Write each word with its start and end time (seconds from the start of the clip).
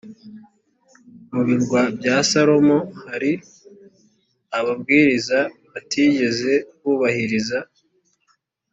mu 1.33 1.41
birwa 1.47 1.81
bya 1.97 2.15
salomo 2.29 2.77
hari 3.05 3.31
ababwiriza 4.57 5.39
batigeze 5.71 6.53
bubahiriza 6.81 7.59